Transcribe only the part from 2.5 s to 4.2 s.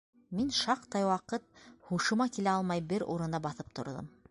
алмай бер урында баҫып торҙом.